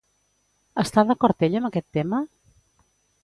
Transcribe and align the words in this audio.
Està 0.83 1.03
d'acord 1.09 1.45
ell 1.49 1.59
amb 1.59 1.69
aquest 1.71 1.87
tema? 1.99 2.25